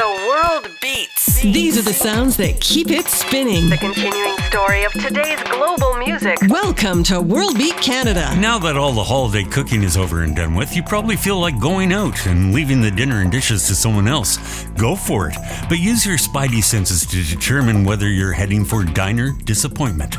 [0.00, 1.42] The world beats.
[1.42, 3.68] These are the sounds that keep it spinning.
[3.68, 6.38] The continuing story of today's global music.
[6.48, 8.34] Welcome to World Beat Canada.
[8.38, 11.60] Now that all the holiday cooking is over and done with, you probably feel like
[11.60, 14.64] going out and leaving the dinner and dishes to someone else.
[14.68, 15.36] Go for it,
[15.68, 20.16] but use your spidey senses to determine whether you're heading for diner disappointment.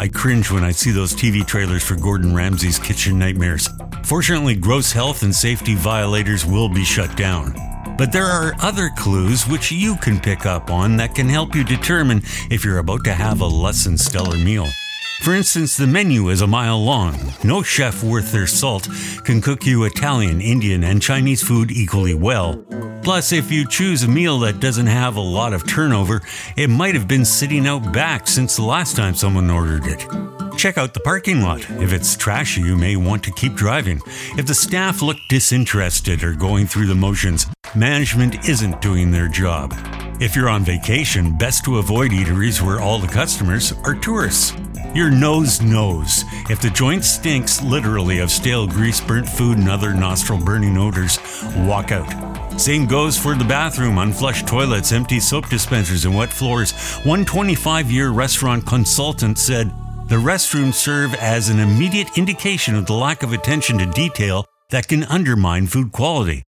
[0.00, 3.68] I cringe when I see those TV trailers for Gordon Ramsay's Kitchen Nightmares.
[4.02, 7.54] Fortunately, gross health and safety violators will be shut down.
[8.00, 11.62] But there are other clues which you can pick up on that can help you
[11.62, 14.66] determine if you're about to have a less than stellar meal.
[15.20, 17.18] For instance, the menu is a mile long.
[17.44, 18.88] No chef worth their salt
[19.24, 22.64] can cook you Italian, Indian, and Chinese food equally well.
[23.02, 26.22] Plus, if you choose a meal that doesn't have a lot of turnover,
[26.56, 30.06] it might have been sitting out back since the last time someone ordered it.
[30.56, 31.60] Check out the parking lot.
[31.82, 34.00] If it's trashy, you may want to keep driving.
[34.38, 39.74] If the staff look disinterested or going through the motions, management isn't doing their job.
[40.20, 44.52] If you're on vacation, best to avoid eateries where all the customers are tourists.
[44.94, 46.24] Your nose knows.
[46.50, 51.18] If the joint stinks literally of stale grease, burnt food, and other nostril burning odors,
[51.58, 52.60] walk out.
[52.60, 56.72] Same goes for the bathroom, unflushed toilets, empty soap dispensers, and wet floors.
[57.04, 59.70] One 25 year restaurant consultant said
[60.08, 64.88] the restrooms serve as an immediate indication of the lack of attention to detail that
[64.88, 66.42] can undermine food quality.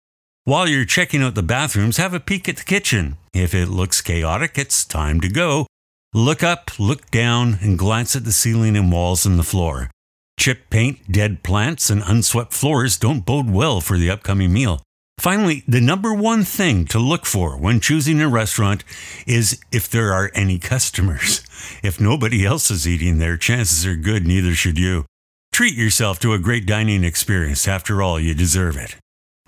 [0.49, 3.19] While you're checking out the bathrooms, have a peek at the kitchen.
[3.35, 5.67] If it looks chaotic, it's time to go.
[6.15, 9.91] Look up, look down, and glance at the ceiling and walls and the floor.
[10.39, 14.81] Chipped paint, dead plants, and unswept floors don't bode well for the upcoming meal.
[15.19, 18.85] Finally, the number one thing to look for when choosing a restaurant
[19.27, 21.45] is if there are any customers.
[21.83, 25.05] If nobody else is eating there, chances are good neither should you.
[25.53, 27.69] Treat yourself to a great dining experience.
[27.69, 28.97] After all, you deserve it.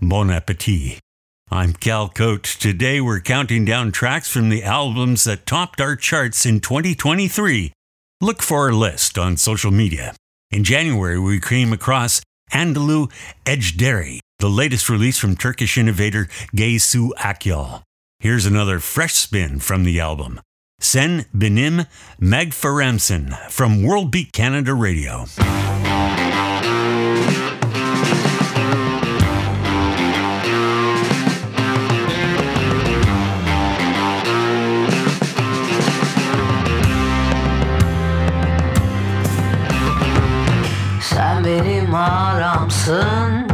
[0.03, 0.99] Bon appetit.
[1.51, 2.59] I'm Cal Koat.
[2.59, 7.73] Today we're counting down tracks from the albums that topped our charts in 2023.
[8.23, 10.15] Look for our list on social media.
[10.51, 13.13] In January, we came across Anadolu
[13.45, 17.83] Ejderha, the latest release from Turkish innovator Gaye Su Akyol.
[18.21, 20.41] Here's another fresh spin from the album.
[20.81, 21.83] Sen Benim
[22.19, 25.27] Magfaramsin from World Beat Canada Radio.
[41.51, 43.49] Benim aramsın.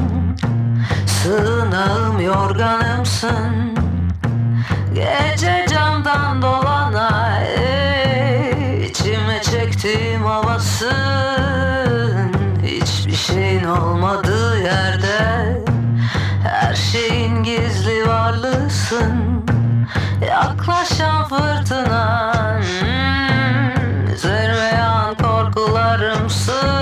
[1.07, 3.77] Sığınağım yorganımsın.
[4.95, 7.43] Gece camdan dolana
[8.89, 10.93] içime çektiğim havasın.
[12.63, 15.63] Hiçbir şeyin olmadığı yerde
[16.45, 19.45] Her şeyin gizli varlığısın.
[20.31, 26.76] Yaklaşan fırtına hmm, Zırvayan korkularımsın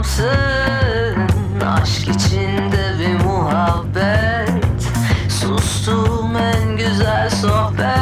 [0.00, 4.64] tanrıçamsın Aşk içinde bir muhabbet.
[5.28, 7.99] Sustuğum en güzel sohbet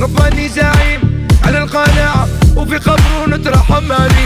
[0.00, 4.19] رباني زعيم على القناعة وفي قبر نترحم عليه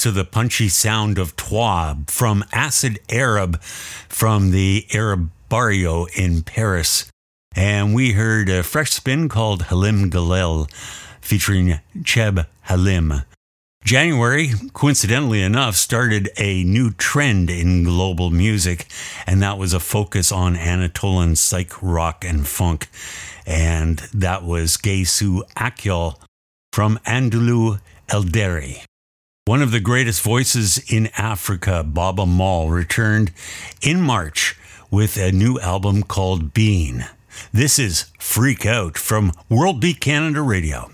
[0.00, 7.04] to the punchy sound of Twab from Acid Arab from the Arab Barrio in Paris.
[7.54, 10.72] And we heard a fresh spin called Halim Guelil
[11.20, 13.24] featuring Cheb Halim.
[13.84, 18.86] January, coincidentally enough, started a new trend in global music,
[19.26, 22.88] and that was a focus on Anatolian psych rock and funk.
[23.46, 26.16] And that was Gaye Su Akyol
[26.72, 28.84] from Anadolu Ejderi.
[29.50, 33.32] One of the greatest voices in Africa, Baaba Maal, returned
[33.82, 34.56] in March
[34.92, 37.02] with a new album called Being.
[37.52, 40.92] This is Freak Out from World Beat Canada Radio.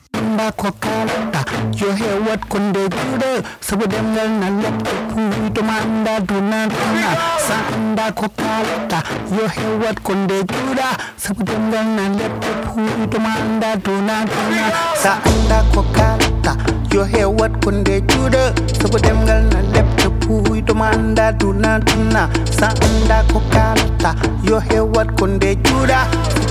[16.96, 18.42] Yo hewat kunde jude
[18.80, 22.22] sabudengal na lepto puy to manda duna duna
[22.58, 24.10] sa anda ko kalata
[24.48, 26.00] yo hewat ko nde juuɗa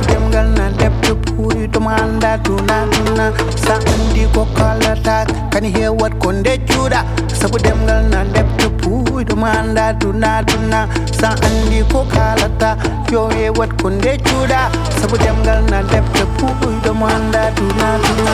[0.08, 3.26] demgal na lebte puy to manda duna duna
[3.66, 7.02] sa andi ko kalata kani hewat ko nde juuɗa
[7.40, 10.86] sabu demgal na lebte puy to manda duna duna
[11.20, 12.78] sa andi ko kalata
[13.12, 14.62] yo hewat ko nde juuɗa
[15.02, 18.34] sabu demgal na lebte puy to manda duna duna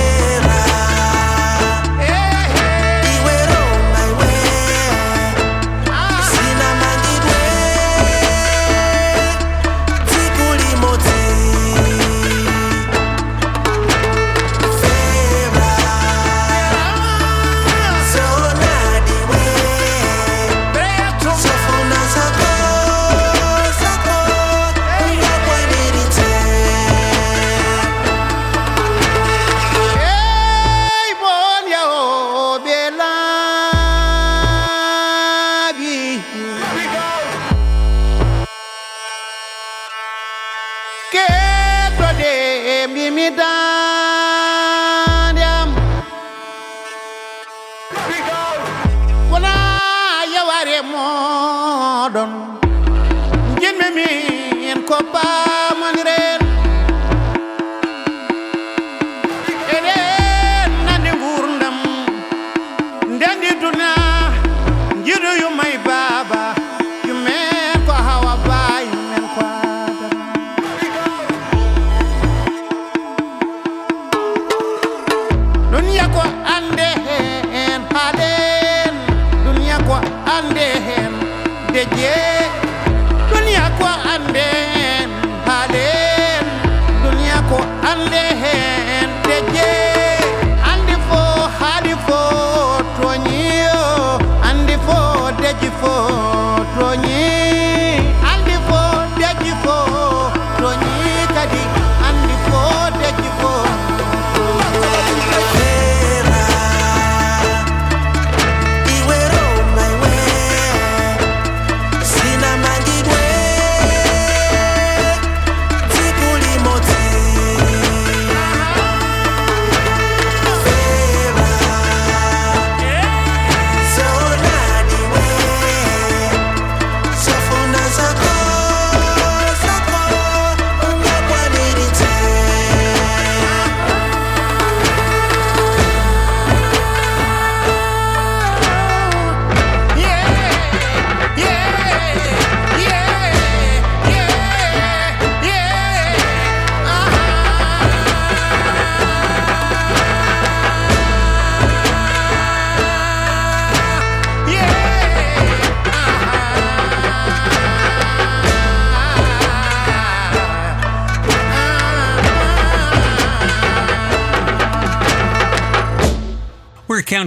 [43.11, 43.70] me dá.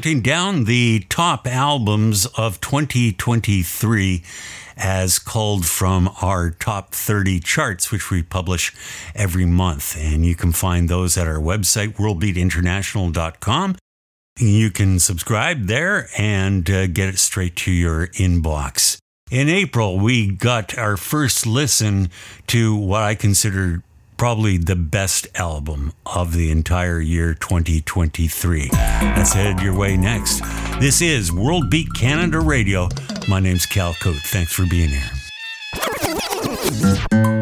[0.04, 4.22] Counting down the top albums of 2023
[4.76, 8.74] as culled from our top 30 charts, which we publish
[9.14, 9.96] every month.
[9.98, 13.76] And you can find those at our website, worldbeatinternational.com.
[14.38, 18.98] You can subscribe there and uh, get it straight to your inbox.
[19.30, 22.10] In April, we got our first listen
[22.48, 23.82] to what I consider
[24.24, 28.70] probably the best album of the entire year 2023.
[28.70, 30.40] That's headed your way next.
[30.80, 32.88] This is World Beat Canada Radio.
[33.28, 34.16] My name's Cal Koat.
[34.28, 34.88] Thanks for being
[37.10, 37.33] here.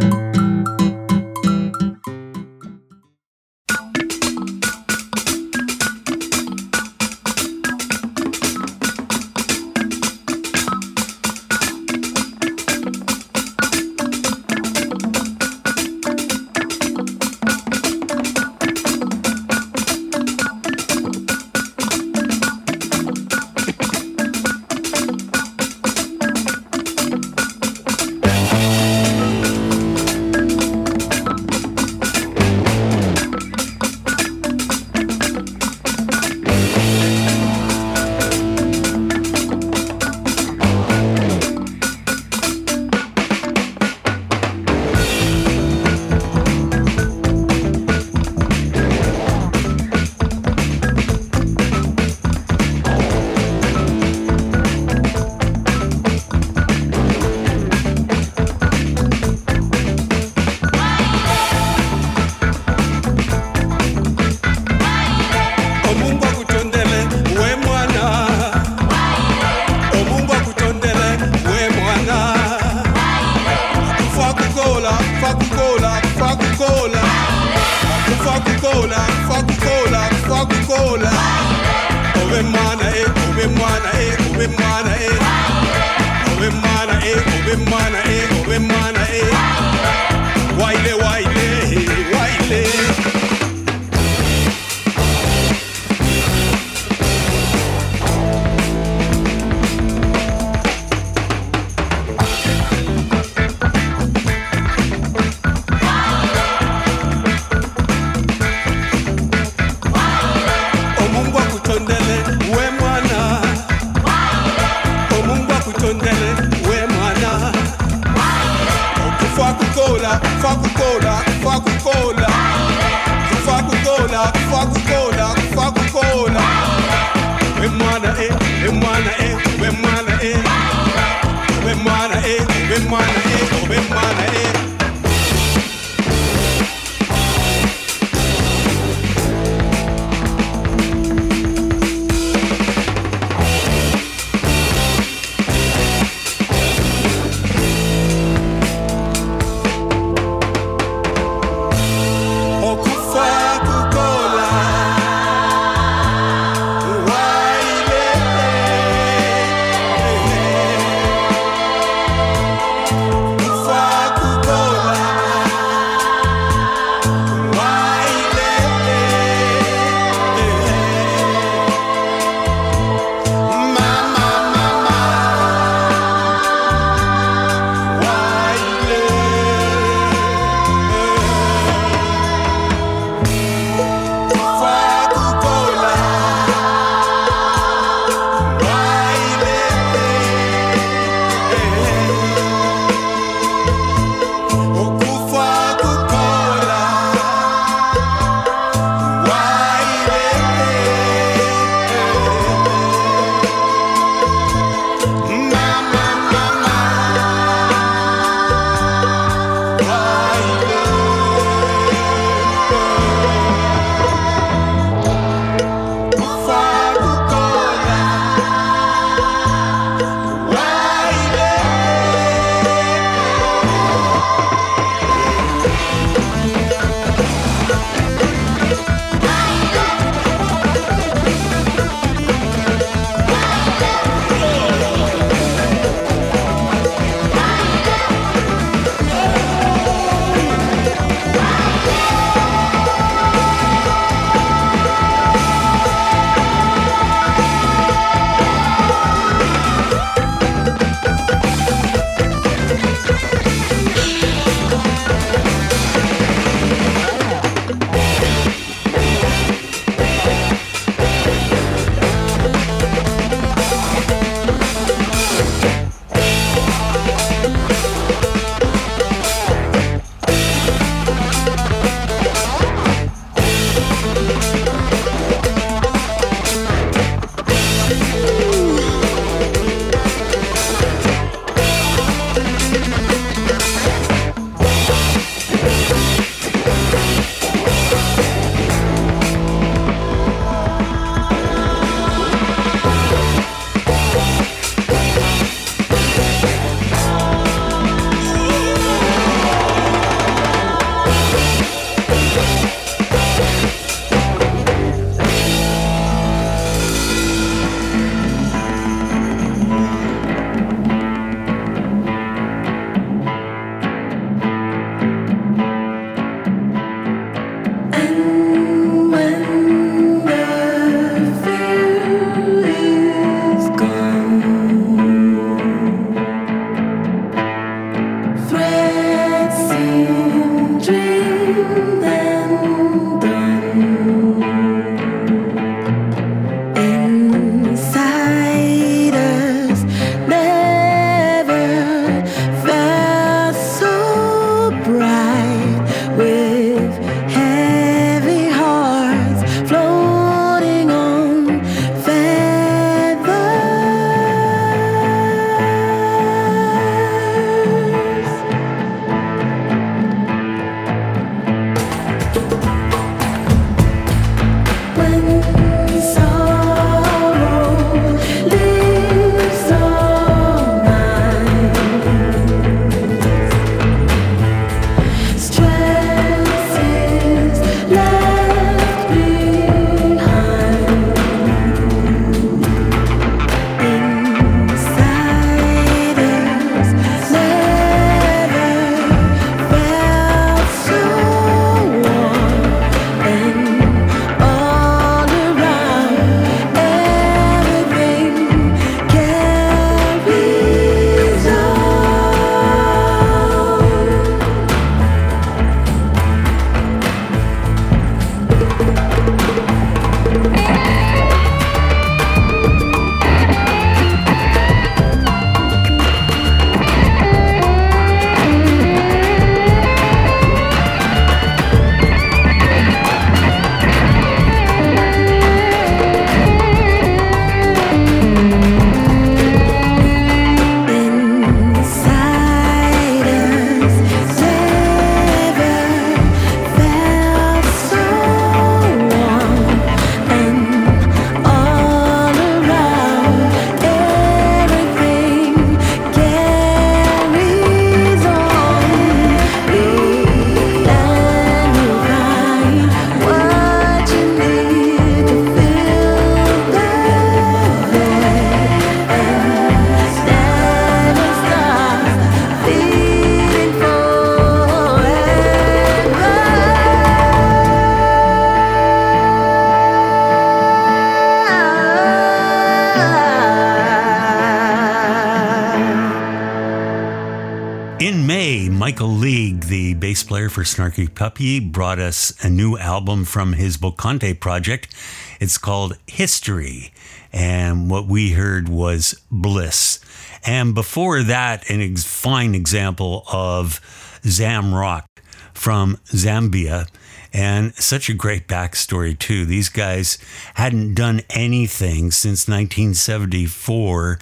[480.53, 484.95] For Snarky Puppy, brought us a new album from his Bokante project.
[485.41, 486.93] It's called History.
[487.33, 489.99] And what we heard was Bliss.
[490.45, 493.81] And before that, an ex- fine example of
[494.27, 495.07] Zam Rock
[495.55, 496.87] from Zambia.
[497.33, 499.47] And such a great backstory, too.
[499.47, 500.19] These guys
[500.57, 504.19] hadn't done anything since 1974.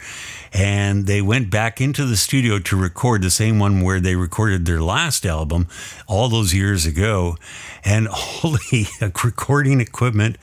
[0.60, 4.66] And they went back into the studio to record the same one where they recorded
[4.66, 5.68] their last album
[6.06, 7.38] all those years ago.
[7.82, 8.86] And all the
[9.24, 10.36] recording equipment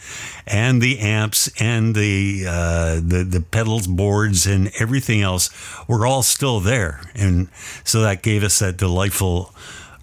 [0.47, 5.51] and the amps and the, uh, the, the pedals boards and everything else
[5.87, 6.99] were all still there.
[7.13, 7.49] And
[7.83, 9.53] so that gave us that delightful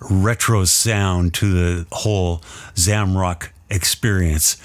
[0.01, 2.39] retro sound to the whole
[2.77, 4.63] Zamrock experience.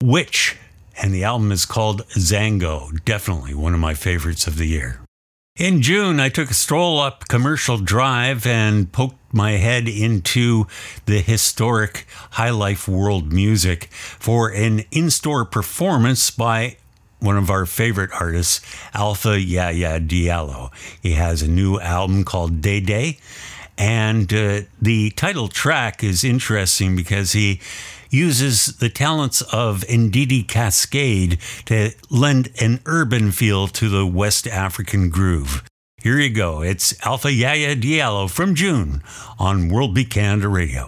[0.00, 0.56] Which,
[1.00, 5.00] and the album is called Zango, definitely one of my favorites of the year.
[5.56, 10.66] In June, I took a stroll up Commercial Drive and poked my head into
[11.06, 16.76] the historic High Life World Music for an in store performance by
[17.20, 18.60] one of our favorite artists,
[18.94, 20.70] Alpha Yaya Diallo.
[21.00, 23.20] He has a new album called Doye Doye.
[23.78, 27.60] And uh, the title track is interesting because he
[28.14, 35.10] uses the talents of Ndidi Cascade to lend an urban feel to the West African
[35.10, 35.64] groove.
[36.00, 36.62] Here you go.
[36.62, 39.02] It's Alpha Yaya Diallo from June
[39.38, 40.86] on World Beat Canada Radio.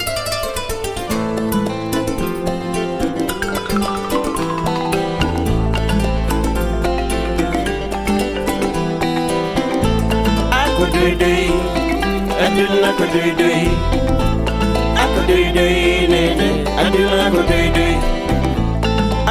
[16.97, 17.89] Aduna akudede,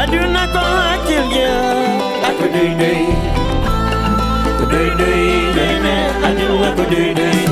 [0.01, 0.61] aduna ko
[0.93, 1.53] akilya,
[2.29, 2.91] akudede,
[4.49, 5.11] akudede
[5.55, 5.95] nene,
[6.27, 7.27] aduna akudede.
[7.27, 7.44] Nyanda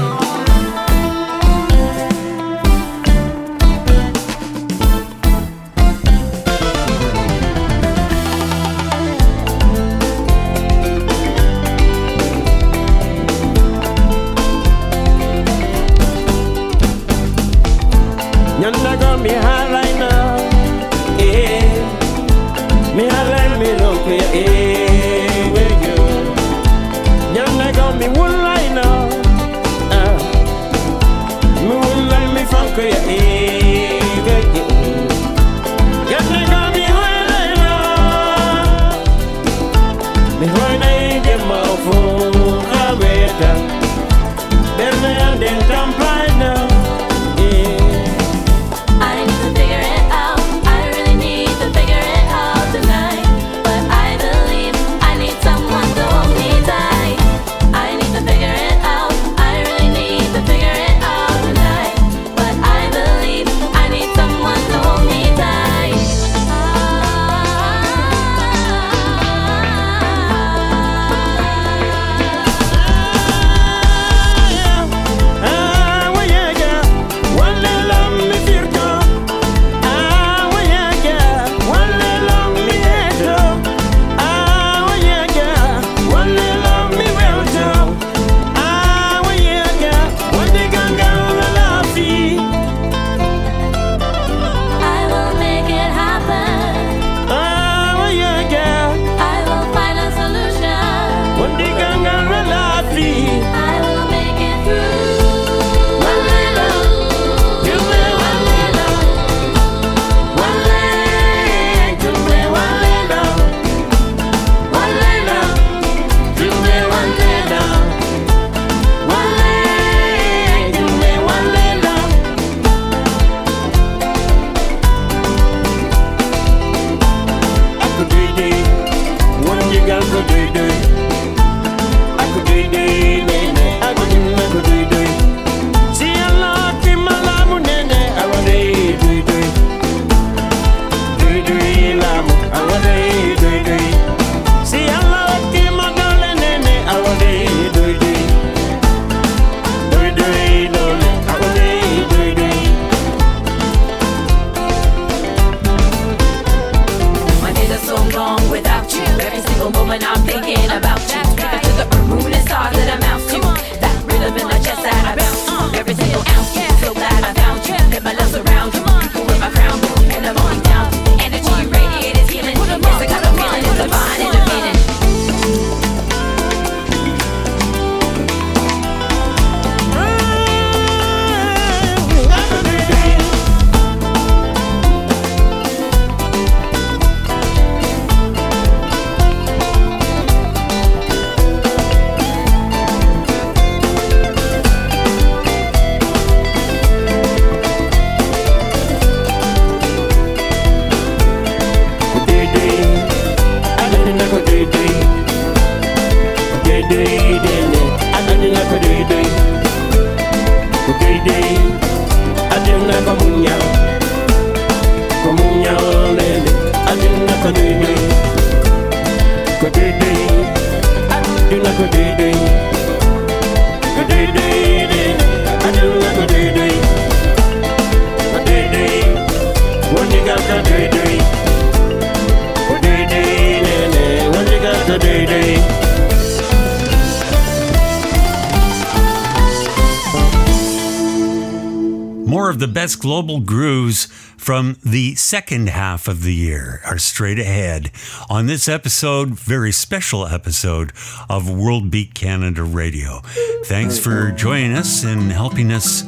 [245.33, 247.89] second half of the year are straight ahead
[248.29, 250.93] on this episode, very special episode
[251.27, 253.19] of World Beat Canada Radio.
[253.65, 256.03] Thanks for joining us and helping us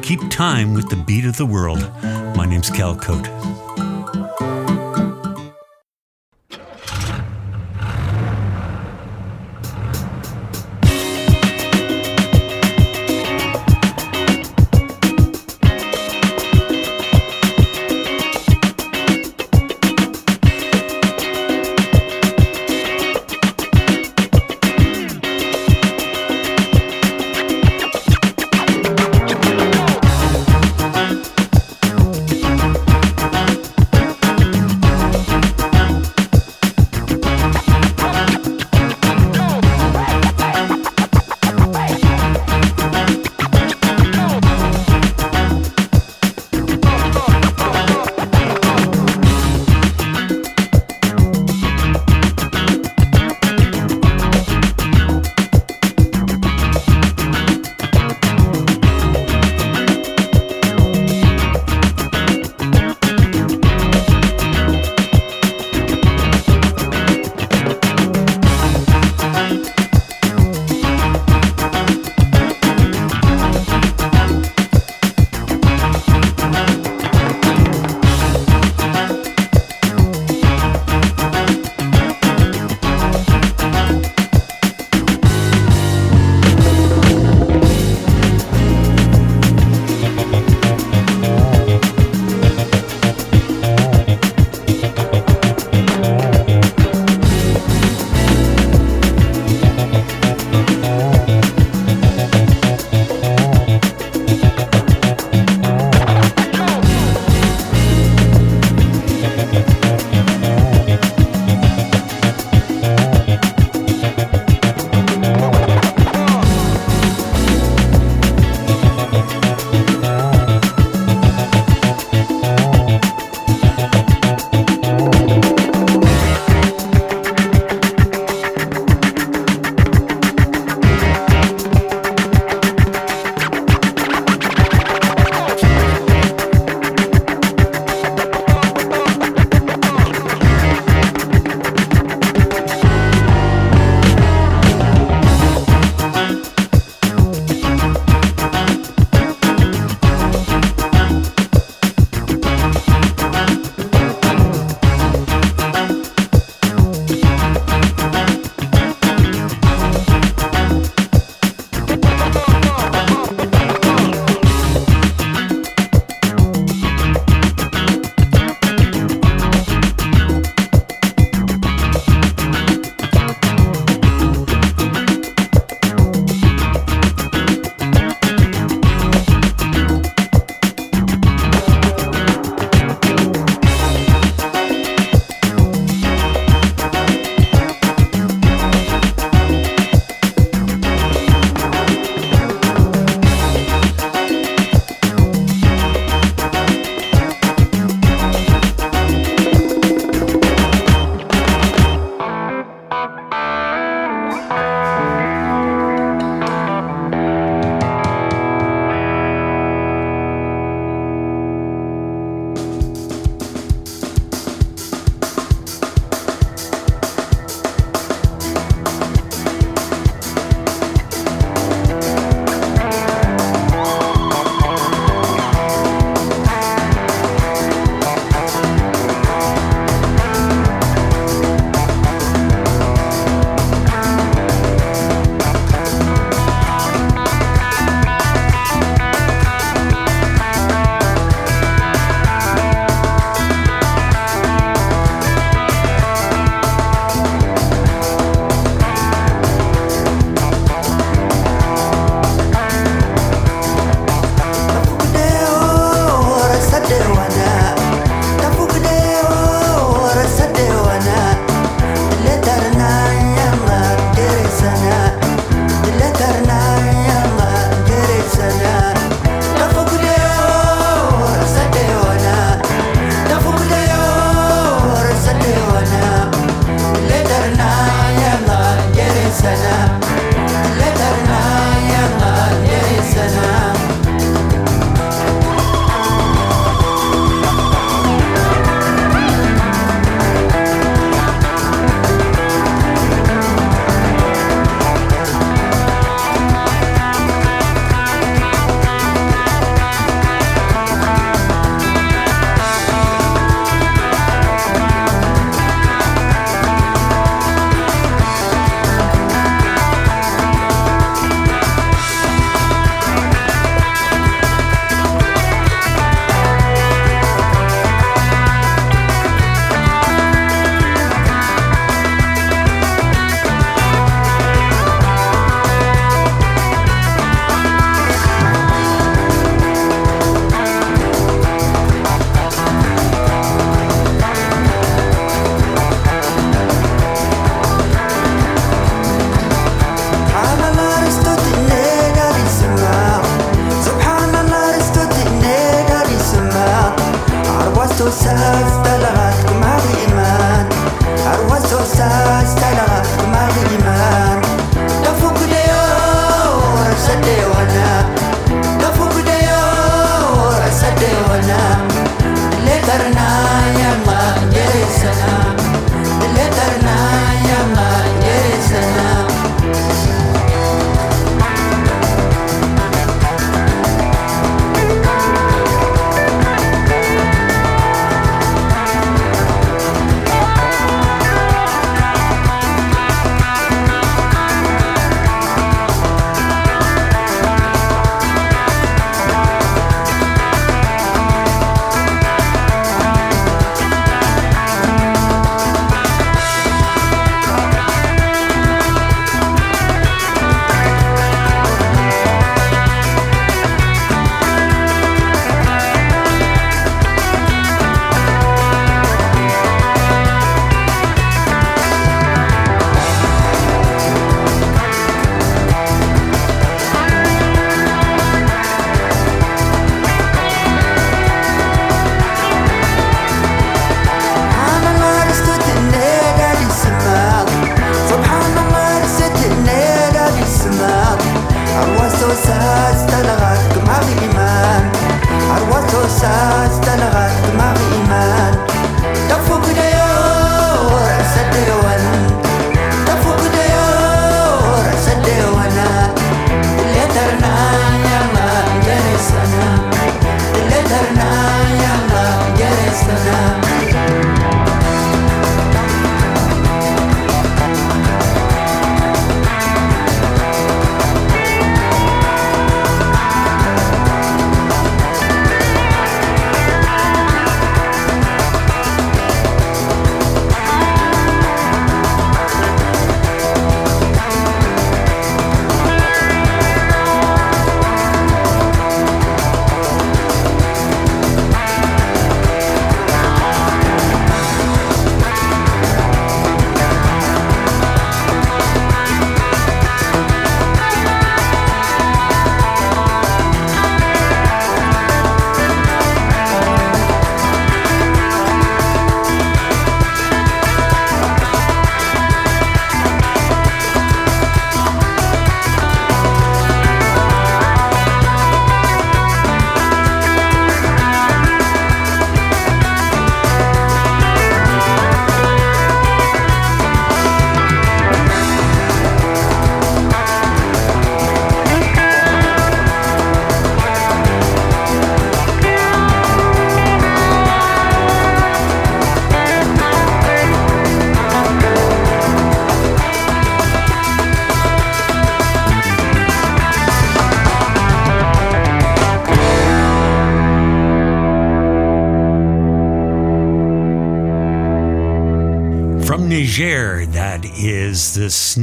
[0.00, 1.80] keep time with the beat of the world.
[2.36, 3.67] My name's Cal Koat.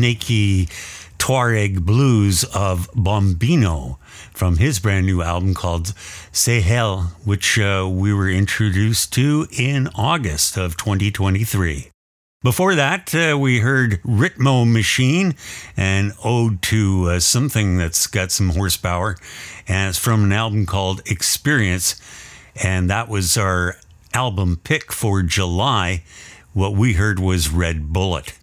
[0.06, 0.68] Snaky
[1.18, 3.98] Tuareg blues of Bombino
[4.32, 5.96] from his brand new album called
[6.32, 11.90] Sahel, which uh, we were introduced to in August of 2023.
[12.44, 15.34] Before that, uh, we heard Ritmo Machine,
[15.76, 19.18] an ode to uh, something that's got some horsepower,
[19.68, 22.00] and it's from an album called Experience,
[22.62, 23.78] and that was our
[24.14, 26.04] album pick for July.
[26.54, 28.34] What we heard was Red Bullet.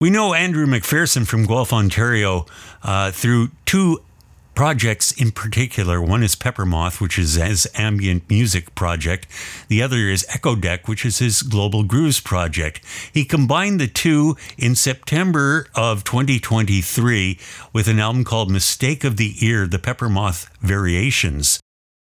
[0.00, 2.46] We know Andrew McPherson from Guelph, Ontario,
[2.82, 4.02] uh, through two
[4.54, 6.00] projects in particular.
[6.00, 9.26] One is Peppermoth, which is his ambient music project.
[9.68, 12.80] The other is Eccodek, which is his global grooves project.
[13.12, 17.38] He combined the two in September of 2023
[17.74, 21.60] with an album called Mistake of the Ear, the Peppermoth Variations.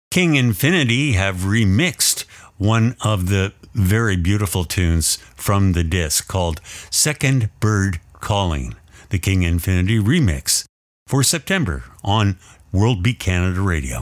[0.10, 2.24] King Infinity have remixed
[2.58, 8.76] one of the very beautiful tunes from the disc called Second Bird Calling,
[9.10, 10.66] the King Infinity remix
[11.08, 12.38] for September on
[12.72, 14.00] World Beat Canada Radio.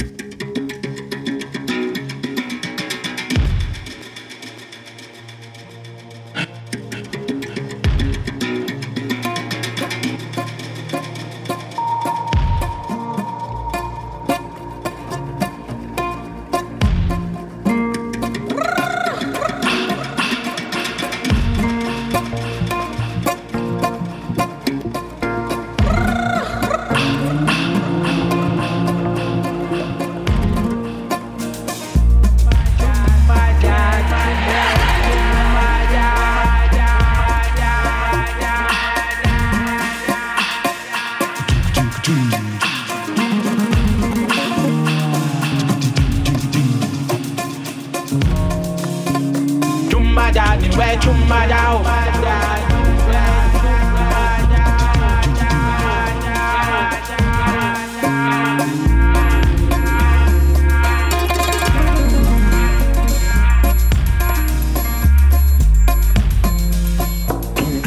[50.24, 51.84] Chumba ja ni we chumba ja o.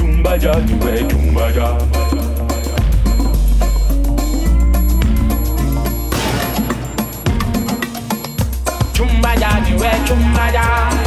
[0.05, 1.79] Chumba ja ni we chumba ja.
[8.93, 9.35] Chumba
[10.53, 11.06] ja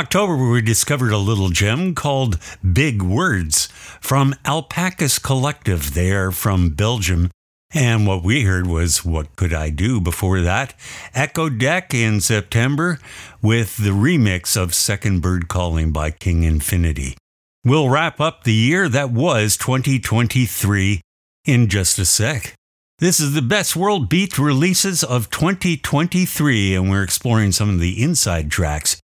[0.00, 2.38] October, we discovered a little gem called
[2.72, 3.66] Big Words
[4.00, 5.92] from Alpacas Collective.
[5.92, 7.30] They are from Belgium.
[7.74, 10.72] And what we heard was What Could I Do before that?
[11.14, 12.98] Eccodek in September
[13.42, 17.18] with the remix of Second Bird Calling by King Infinity.
[17.62, 21.02] We'll wrap up the year that was 2023
[21.44, 22.54] in just a sec.
[23.00, 28.02] This is the best world beat releases of 2023, and we're exploring some of the
[28.02, 28.98] inside tracks.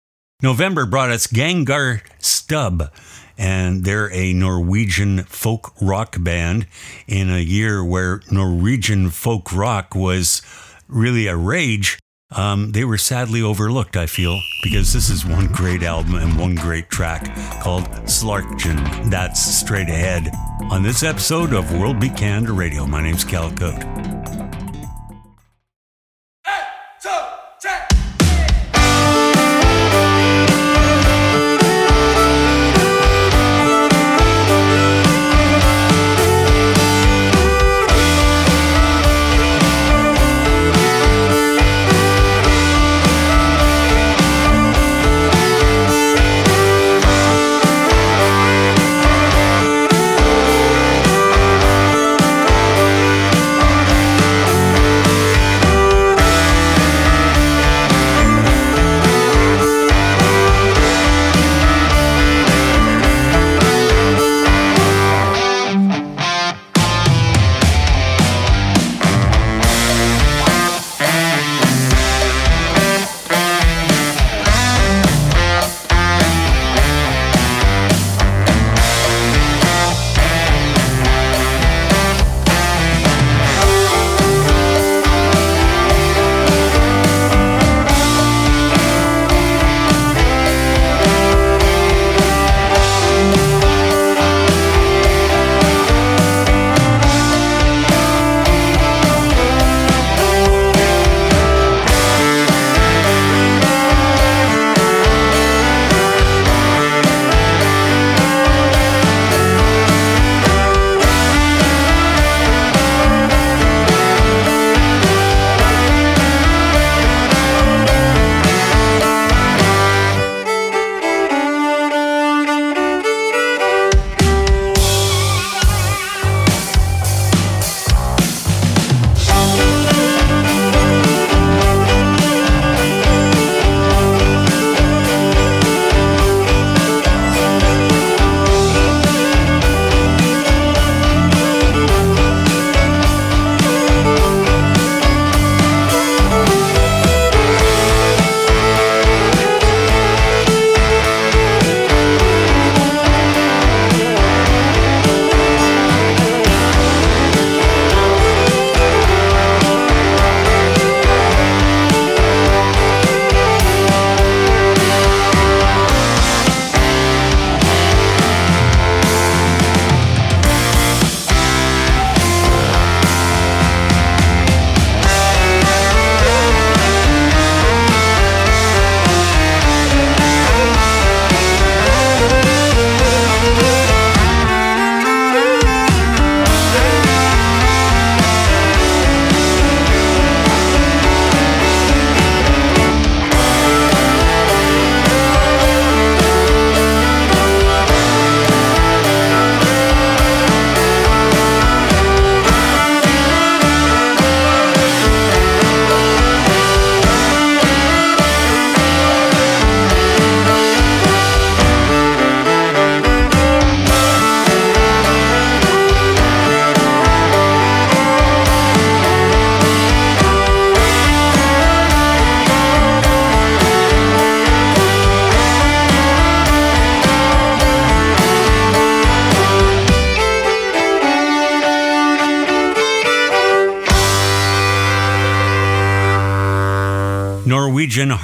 [0.43, 2.91] November brought us Gangar Stub,
[3.37, 6.67] and they're a Norwegian folk rock band
[7.07, 10.41] in a year where Norwegian folk rock was
[10.89, 11.97] really a rage.
[12.29, 16.55] Um, they were sadly overlooked, I feel, because this is one great album and one
[16.55, 17.23] great track
[17.61, 19.09] called Slarkjen.
[19.09, 20.29] That's straight ahead
[20.69, 22.85] on this episode of World Beat Canada Radio.
[22.85, 24.42] My name's Cal Koat.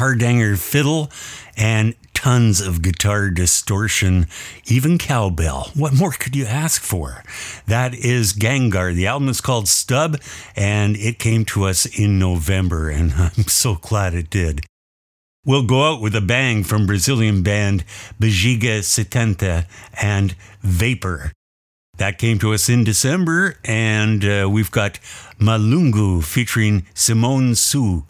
[0.09, 1.11] Hardanger fiddle,
[1.55, 4.25] and tons of guitar distortion,
[4.65, 5.69] even cowbell.
[5.75, 7.23] What more could you ask for?
[7.67, 8.95] That is Gangar.
[8.95, 10.19] The album is called Stub,
[10.55, 14.65] and it came to us in November, and I'm so glad it did.
[15.45, 17.85] We'll go out with a bang from Brazilian band
[18.19, 19.67] Bixiga Setenta
[20.01, 21.33] and Vapor.
[21.97, 24.99] That came to us in December, and uh, we've got
[25.39, 28.07] Malungu featuring Simone Sou